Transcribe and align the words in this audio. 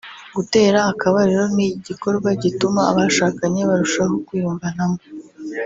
Gutera 0.35 0.79
akabariro 0.91 1.45
ni 1.55 1.65
igikorwa 1.77 2.29
gituma 2.43 2.81
abashakanye 2.91 3.61
barushaho 3.69 4.13
kwiyumvanamo 4.25 4.99